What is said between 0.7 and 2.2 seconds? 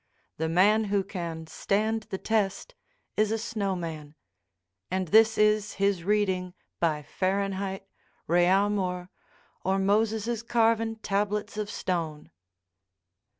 who can stand the